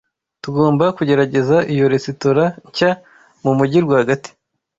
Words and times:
Tugomba 0.43 0.85
kugerageza 0.97 1.57
iyo 1.73 1.85
resitora 1.93 2.43
nshya 2.67 2.91
mumujyi 3.43 3.79
rwagati. 3.85 4.29